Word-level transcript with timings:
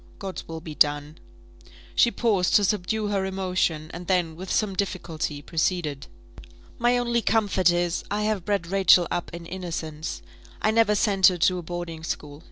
God's 0.17 0.47
will 0.47 0.61
be 0.61 0.73
done!" 0.73 1.19
She 1.93 2.09
paused 2.09 2.55
to 2.55 2.63
subdue 2.63 3.09
her 3.09 3.23
emotion, 3.23 3.91
and 3.93 4.07
then, 4.07 4.35
with 4.35 4.51
some 4.51 4.75
difficulty, 4.75 5.43
proceeded. 5.43 6.07
"My 6.79 6.97
only 6.97 7.21
comfort 7.21 7.69
is, 7.69 8.03
I 8.09 8.23
have 8.23 8.43
bred 8.43 8.65
Rachel 8.65 9.07
up 9.11 9.31
in 9.31 9.45
innocence; 9.45 10.23
I 10.59 10.71
never 10.71 10.95
sent 10.95 11.27
her 11.27 11.37
to 11.37 11.59
a 11.59 11.61
boarding 11.61 12.03
school. 12.03 12.39